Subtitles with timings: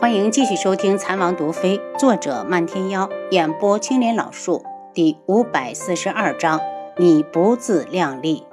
[0.00, 6.60] 欢迎继续收听《残王毒妃》，作者漫天妖，演播青莲老树，第五百四十二章：
[6.98, 8.44] 你不自量力。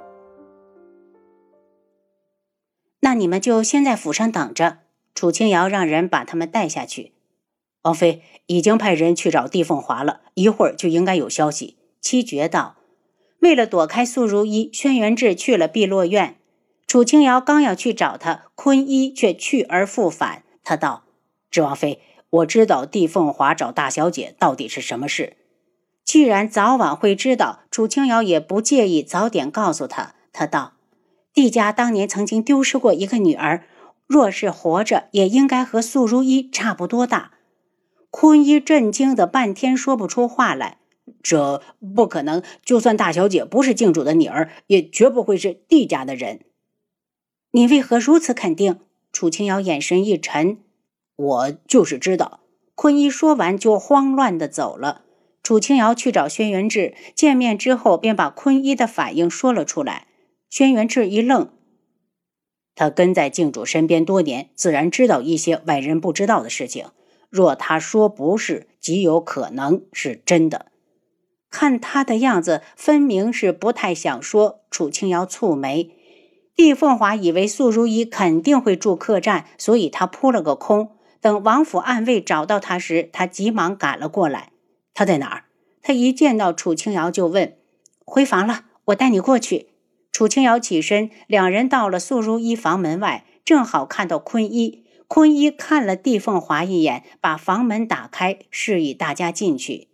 [2.98, 4.78] 那你们就先在府上等着。
[5.14, 7.12] 楚清瑶让人把他们带下去。
[7.82, 11.76] 王妃已经派人去找帝凤华了，一会儿就应该有消息。
[12.00, 12.74] 七绝道。
[13.38, 16.38] 为了躲开素如一，轩辕志去了碧落院。
[16.88, 20.42] 楚清瑶刚要去找他，坤一却去而复返。
[20.64, 21.04] 他道。
[21.56, 25.38] 智王妃，我知道帝凤华找大小姐到底是什么事。
[26.04, 30.16] 既然早晚会知道，楚清瑶也不介意早点告诉他。
[30.34, 30.74] 他道
[31.32, 33.64] ：“帝家当年曾经丢失过一个女儿，
[34.06, 37.30] 若是活着，也应该和素如一差不多大。”
[38.12, 40.76] 坤一震惊的半天说不出话来。
[41.22, 41.62] 这
[41.94, 42.42] 不可能！
[42.62, 46.40] 就算大小姐不是靖主的女儿，也绝不会是帝家的人。
[47.52, 48.80] 你为何如此肯定？
[49.10, 50.58] 楚清瑶眼神一沉。
[51.16, 52.40] 我就是知道。
[52.74, 55.02] 坤一说完就慌乱的走了。
[55.42, 60.08] 楚清瑶去找轩辕志见面之后，便把坤一的反应说了出来。
[60.50, 61.50] 轩辕志一愣，
[62.74, 66.86] 他跟在靖主身边多年，自然知道一些外人不知道的事情。
[67.30, 70.66] 若他说不是，极有可能是真的。
[71.48, 74.60] 看他的样子，分明是不太想说。
[74.70, 75.92] 楚清瑶蹙眉。
[76.54, 80.95] 帝凤华以为素如意肯定会住客栈，所以他扑了个空。
[81.26, 84.52] 等王府暗卫找到他时，他急忙赶了过来。
[84.94, 85.44] 他在哪儿？
[85.82, 87.56] 他一见到楚清瑶就问
[88.06, 89.70] ：“回房了，我带你过去。”
[90.12, 94.84] 楚清瑶起身，两人到了素如一房门外，正好看到坤一。
[95.08, 99.88] 坤一看了帝凤华一眼，把房门打开，示意大家进去。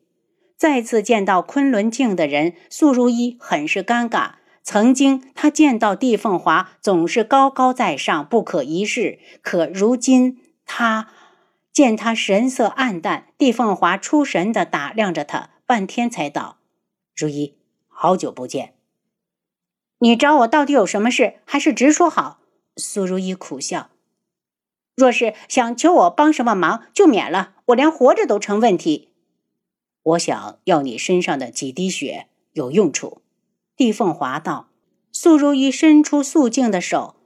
[0.59, 4.33] 再次见到昆仑镜的人，素如一很是尴尬。
[4.63, 11.09] 曾经他见到帝凤华总是高高在上，不可一世，可如今他。
[11.73, 16.59] 见他神色黯淡，帝凤华出神的打量着他，半天才道
[17.17, 17.57] ：“如一，
[17.89, 18.75] 好久不见。
[20.01, 21.37] 你找我到底有什么事？
[21.47, 22.41] 还是直说好。”
[22.77, 23.89] 苏如意苦笑
[24.95, 27.55] ：“若是想求我帮什么忙，就免了。
[27.67, 29.09] 我连活着都成问题。
[30.03, 33.23] 我想要你身上的几滴血，有用处。”
[33.77, 34.69] 帝凤华道。
[35.11, 37.17] 苏如意伸出素净的手：“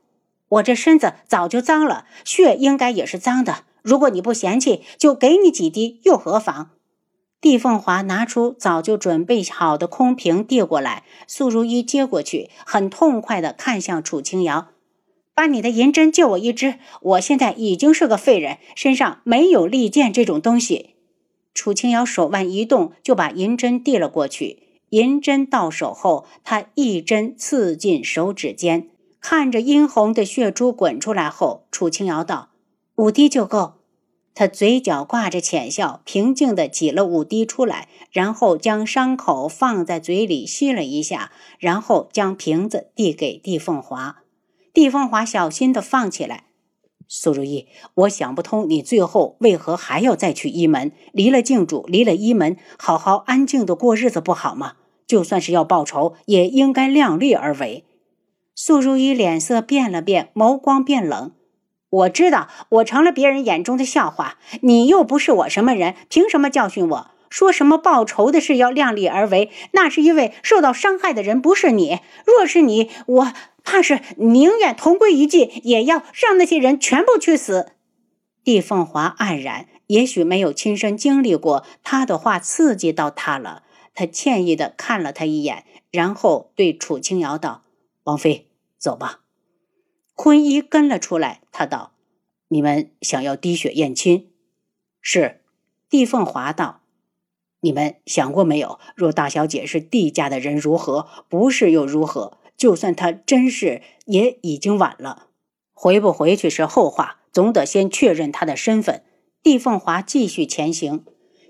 [0.48, 6.70] 我这身子早就脏了，血应该也是脏的。”如果你不嫌弃，就给你几滴，又何妨？
[7.40, 14.70] 帝凤华拿出早就准备好的空瓶递过来，素如意接过去，很痛快地看向楚清瑶
[15.36, 20.96] ：“把你的银针借我一支，我现在已经是个废人，身上没有利剑这种东西。”
[21.54, 24.64] 楚清瑶手腕一动，就把银针递了过去。
[24.88, 28.88] 银针到手后，他一针刺进手指间，
[29.20, 32.48] 看着殷红的血珠滚出来后，楚清瑶道
[32.96, 33.74] ：“五滴就够。”
[34.38, 44.16] 他嘴角挂着浅笑，平静地挤了五滴出来，然后将伤口放在嘴里吸了一下，然后将瓶子递给帝凤华。
[44.74, 46.44] 帝凤华小心地放起来。
[47.08, 50.92] 苏如意，我想不通，你最后为何还要再去一门？
[51.12, 54.74] 离了靖主，离了一门，好好安静的过日子不好吗？
[55.06, 57.86] 就算是要报仇，也应该量力而为。
[58.54, 61.32] 苏如意脸色变了变，眸光变冷。
[61.96, 67.10] 我知道我成了别人眼中的笑话，你又不是我什么人，凭什么教训我？
[67.30, 69.50] 说什么报仇的事要量力而为？
[69.72, 73.32] 那是因为受到伤害的人不是你，若是你，我
[73.64, 77.72] 怕是宁愿同归于尽，也要让那些人全部去死。
[78.44, 83.64] 帝凤华黯然，也许没有亲身经历过，他的话刺激到他了。
[83.94, 87.62] 他歉意的看了他一眼，然后对楚清瑶道
[88.04, 88.46] ：“王妃，
[88.78, 89.20] 走吧。”
[90.16, 91.92] 坤一跟了出来，他道
[92.48, 94.30] ：“你们想要滴血验亲？”
[95.00, 95.42] 是。
[95.90, 96.80] 帝凤华道
[97.60, 98.80] ：“你们想过没有？
[98.96, 101.06] 若大小姐是帝家的人，如何？
[101.28, 102.38] 不是又如何？
[102.56, 105.26] 就算她真是，也已经晚了。
[105.74, 109.04] 回不回去是后话，总得先确认她的身份。”
[109.44, 111.04] 帝凤华继续前行。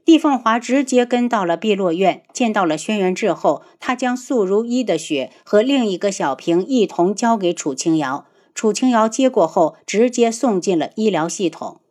[0.05, 8.26] 帝凤华直接跟到了碧落院，见到了轩辕志后，他将素如一的血和另一个小瓶一同交给楚清瑶。
[8.56, 11.82] 楚清瑶接过后，直接送进了医疗系统。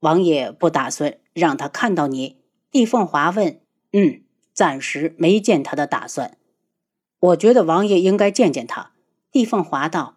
[0.00, 2.38] 王爷不打算让他看到你？
[2.72, 3.60] 帝凤华问。
[3.92, 4.22] 嗯，
[4.52, 6.36] 暂时没见他的打算。
[7.20, 8.90] 我觉得王爷应该见见他。
[9.30, 10.16] 帝凤华道。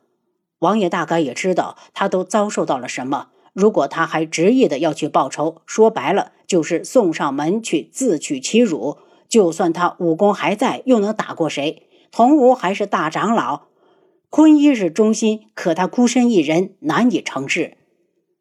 [0.57, 3.29] 王爷大概也知道他都遭受到了什么。
[3.53, 8.97] 如果他还执意的要去报仇，说白了就是送上门去自取其辱。
[9.27, 11.87] 就算他武功还在，又能打过谁？
[12.11, 13.68] 童武还是大长老。
[14.29, 17.77] 坤一是忠心，可他孤身一人难以成事。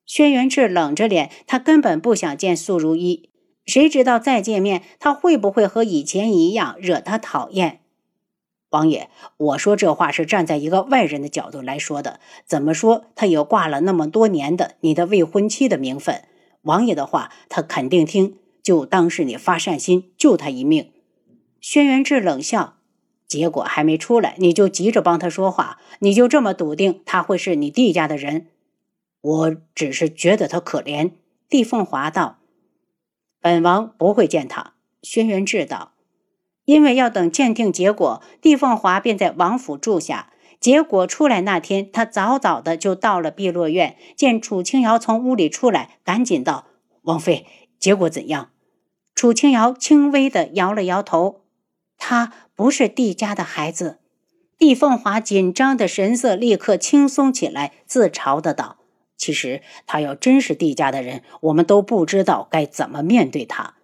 [0.04, 3.30] 轩辕志冷着脸，他根本不想见素如一。
[3.66, 7.80] 谁知道再见面，他会不会和以前一样惹他讨厌？
[8.70, 12.20] 王爷，我说这话是站在一个外人的角度来说的。
[12.46, 16.24] 怎么说，他也挂了那么多年的你的未婚妻的名分。
[16.62, 20.90] 王爷的话，他肯定听，就当是你发善心救他一命。
[21.60, 22.77] 轩辕志冷笑。
[23.28, 28.48] 结果还没出来，你就急着帮他说话，你就这么笃定他会是你弟家的人？
[29.20, 31.12] 我只是觉得他可怜。
[31.48, 32.38] 帝凤华道
[33.40, 34.72] ：“本王不会见他。”
[35.02, 35.92] 轩辕志道
[36.64, 40.32] ：“因为要等鉴定结果，帝凤华便在王府住下。
[40.60, 46.66] 结果出来那天，他早早的就到了碧落院，见楚清瑶从屋里出来，赶紧道
[47.02, 47.46] ：‘王妃，
[47.78, 48.50] 结果怎样？’
[49.14, 51.42] 楚清瑶轻微的摇了摇头。
[51.96, 53.98] 他不是帝家的孩子，
[54.58, 58.78] 帝凤华紧张的神色立刻轻松起来，自嘲的道
[59.16, 63.74] ：“其实他要真是帝家的人，我们都不知道该怎么面对他。”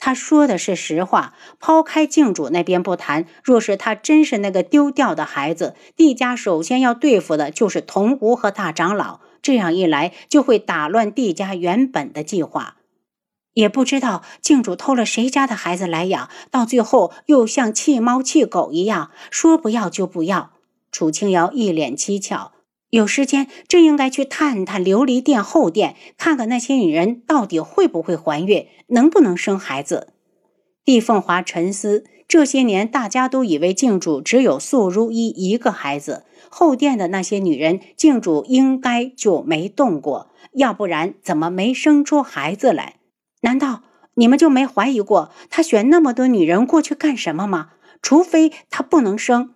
[0.00, 12.76] 他说的是实话，抛开靖主那边不谈，若是他真是那个丢掉的孩子，帝家首先要对付的就是童无和大长老，这样一来就会打乱帝家原本的计划。
[13.54, 20.50] 也不知道靖主偷了谁家的孩子来养，到最后又像弃猫弃狗一样，说不要就不要。
[20.92, 22.52] 楚清瑶一脸蹊跷，
[22.90, 30.08] 有时间真应该去探探琉璃殿后殿，看看那些女人到底会不会怀孕，能不能生孩子。
[30.84, 42.96] 帝凤华沉思，这些年大家都以为靖主只有素如一一个孩子，后殿的那些女人，靖主应该就没动过，要不然怎么没生出孩子来？
[43.44, 43.82] 难道
[44.14, 47.72] 你们就没怀疑过他选那么多女人过去干什么吗？
[48.00, 49.54] 除非他不能生。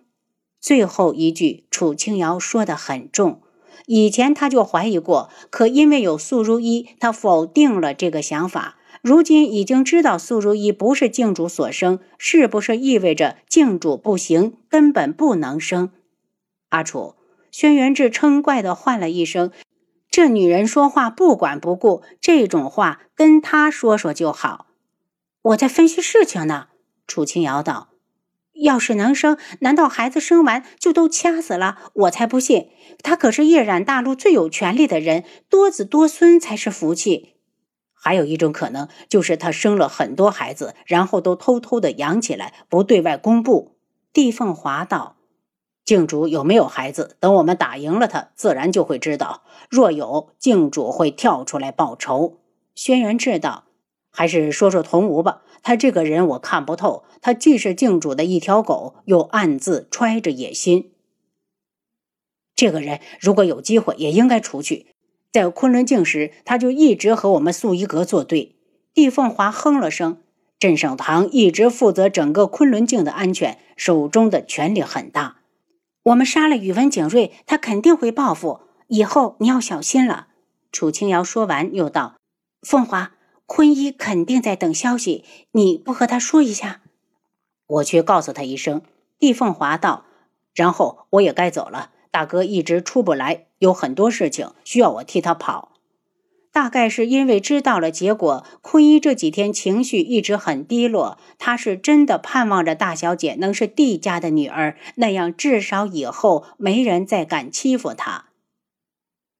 [0.61, 3.41] 最后一句，楚清瑶说的很重。
[3.87, 8.77] 以前他就怀疑过，可因为有素如一，他否定了这个想法。
[9.01, 15.91] 如今已经知道素如一不是靖主所生，是不是意味着靖主不行，根本不能生？
[16.69, 17.15] 阿楚，
[17.49, 19.51] 轩辕志嗔怪的唤了一声。
[20.11, 24.65] 这女人说话不管不顾，这种话跟她说说就好。
[25.41, 26.67] 我在分析事情呢。
[27.05, 27.89] 楚清瑶道
[28.53, 31.77] ：“要是能生，难道孩子生完就都掐死了？
[31.93, 32.69] 我才不信！
[33.03, 37.35] 他可是夜染大陆最有权力的人，多子多孙才是福气。
[37.93, 43.77] 还有一种可能，就是他生了很多孩子，然后都偷偷的养起来，不对外公布。”
[44.11, 45.18] 帝凤华道。
[45.89, 47.17] 靖主有没有孩子？
[47.19, 49.41] 等我们打赢了他，自然就会知道。
[49.71, 52.37] 若有，靖主会跳出来报仇。
[52.75, 53.63] 轩辕志道
[54.13, 55.41] ：“还是说说童无吧。
[55.63, 57.05] 他这个人我看不透。
[57.21, 60.91] 他既是靖主的一条狗，又暗自揣着野心。
[62.55, 64.85] 这个人如果有机会，也应该除去。
[65.31, 68.57] 在昆仑镜时，他就一直和我们素衣阁作对。”
[68.93, 70.21] 帝凤华哼了声
[70.59, 75.37] ：“镇圣堂一直负责整个昆仑镜的安全，手中的权力很大。”
[76.03, 78.61] 我们杀了宇文景睿，他肯定会报复。
[78.87, 80.27] 以后你要小心了。
[80.71, 82.15] 楚清瑶说完，又道
[82.61, 83.13] ：“凤华，
[83.45, 86.81] 坤一肯定在等消息，你不和他说一下？”
[87.67, 88.81] 我去告诉他一声。
[89.19, 90.05] 地凤华道
[90.55, 91.91] ：“然后我也该走了。
[92.09, 95.68] 大哥一直出不来，有很多事情需要我替他跑。”
[96.59, 101.17] 大概是因为知道了结果，坤一这几天情绪一直很低落。
[101.37, 108.25] 他是真的盼望着大小姐能是帝家的女儿，那样至少以后没人再敢欺负他。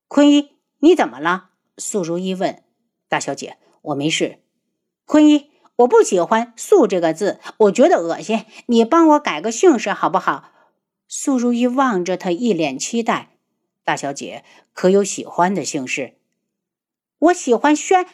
[0.08, 1.50] 坤一，你怎么了？
[1.78, 2.64] 素如一问。
[3.10, 4.40] 大小姐，我没事。
[5.04, 8.46] 坤一，我不喜欢“素”这个字，我觉得恶心。
[8.68, 10.52] 你帮我改个姓氏好不好？
[11.10, 13.32] 素如一望着他，一脸期待。
[13.84, 16.14] 大小姐可有喜欢的姓氏？
[17.20, 18.06] 我喜欢轩，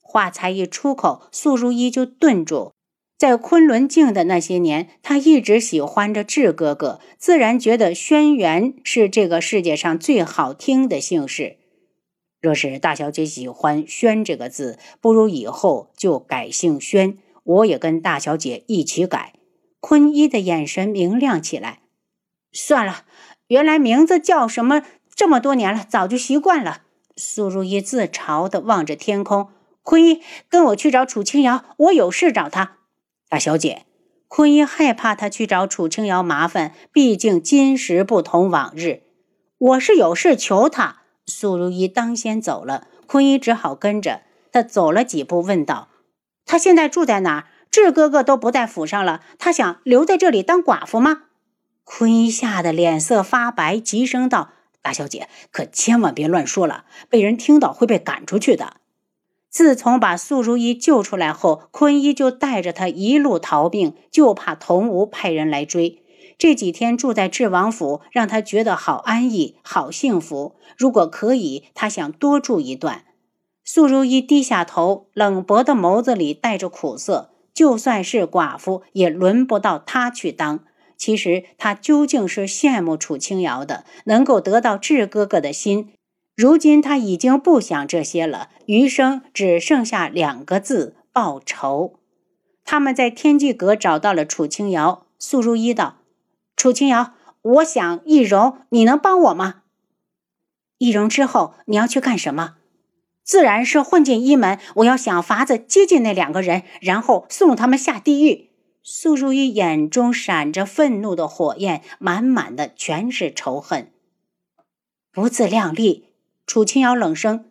[0.00, 2.72] 话才一出口，素如一就顿住。
[3.18, 11.56] 在昆仑镜的那些年，他一直喜欢着智哥哥，自然觉得轩辕是这个世界上最好听的姓氏。
[12.40, 19.32] 若是大小姐喜欢“轩”这个字，不如以后就改姓轩，我也跟大小姐一起改。
[19.80, 21.80] 坤一的眼神明亮起来。
[22.52, 23.04] 算了，
[23.48, 24.82] 原来名字叫什么，
[25.14, 26.83] 这么多年了，早就习惯了。
[27.16, 29.48] 苏如意自嘲地望着天空，
[29.82, 32.78] 坤一，跟我去找楚清瑶，我有事找他。
[33.28, 33.86] 大小姐，
[34.28, 39.02] 坤一害怕他去找楚清瑶麻烦，毕竟今时不同往日。
[39.58, 41.02] 我是有事求他。
[41.26, 44.22] 苏如意当先走了，坤一只好跟着。
[44.52, 45.88] 他走了几步，问道
[46.44, 47.46] ：“他现在住在哪儿？
[47.70, 51.22] 智哥哥都不在府上了，他想留在这里当寡妇吗？”
[51.82, 54.50] 坤一吓得脸色发白，急声道。
[54.84, 58.74] 大小姐可千万别乱说了，被人听到会被赶出去的。
[59.48, 66.02] 自从把素如意救出来后，坤一就带着她一路逃病，就怕童无派人来追。
[66.36, 70.56] 这几天住在智王府，让他觉得好安逸，好幸福。
[70.76, 73.04] 如果可以，他想多住一段。
[73.64, 77.30] 素如意低下头，冷薄的眸子里带着苦涩。
[77.54, 80.64] 就算是寡妇，也轮不到她去当。
[80.96, 85.92] 其实他究竟是羡慕楚清瑶的，能够得到智哥哥的心。
[86.36, 91.94] 如今他已经不想这些了，余生只剩下两个字：报仇。
[92.64, 95.06] 他们在天际阁找到了楚清瑶。
[95.18, 95.98] 素如意道。
[96.56, 99.62] 楚清瑶，我想易容，你能帮我吗？
[100.78, 102.56] 易容之后你要去干什么？
[103.22, 108.50] 自然是混进一门，我要想法子接近那两个人，然后送他们下地狱。
[108.86, 113.90] 苏如玉眼中闪着愤怒的火焰，满满的全是仇恨。
[115.10, 116.10] 不自量力，
[116.46, 117.46] 楚清瑶冷声：“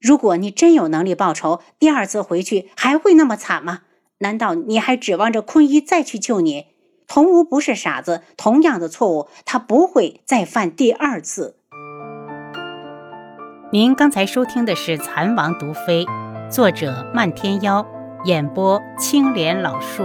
[0.00, 3.80] 如果你真有能力报仇，第二次回去还会那么惨吗？
[4.20, 6.68] 难道你还指望着坤一再去救你？”
[7.06, 11.56] 童无不是傻子，同样的错误他不会再犯第二次。
[13.70, 16.06] 您刚才收听的是《蚕王毒妃》，
[16.50, 17.86] 作者漫天妖，
[18.24, 20.04] 演播青莲老树。